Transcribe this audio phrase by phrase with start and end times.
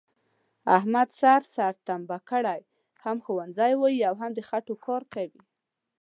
[0.77, 1.07] احمد
[1.55, 2.61] سر تمبه کړی،
[3.03, 5.41] هم ښوونځی وایي او هم د خټوکار کوي،